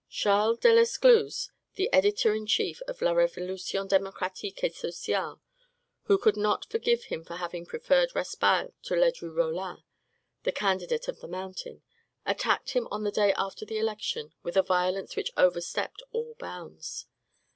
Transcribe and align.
Charles 0.09 0.57
Delescluze, 0.57 1.51
the 1.75 1.87
editor 1.93 2.33
in 2.33 2.47
chief 2.47 2.81
of 2.87 3.03
"La 3.03 3.11
Revolution 3.11 3.87
Democratique 3.87 4.63
et 4.63 4.73
Sociale," 4.73 5.39
who 6.05 6.17
could 6.17 6.35
not 6.35 6.65
forgive 6.65 7.03
him 7.03 7.23
for 7.23 7.35
having 7.35 7.67
preferred 7.67 8.09
Raspail 8.15 8.73
to 8.81 8.95
Ledru 8.95 9.29
Rollin, 9.29 9.83
the 10.41 10.51
candidate 10.51 11.07
of 11.07 11.19
the 11.19 11.27
Mountain, 11.27 11.83
attacked 12.25 12.71
him 12.71 12.87
on 12.89 13.03
the 13.03 13.11
day 13.11 13.31
after 13.33 13.63
the 13.63 13.77
election 13.77 14.33
with 14.41 14.57
a 14.57 14.63
violence 14.63 15.15
which 15.15 15.29
overstepped 15.37 16.01
all 16.11 16.33
bounds. 16.39 17.05